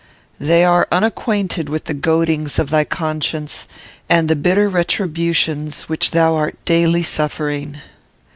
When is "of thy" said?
2.57-2.85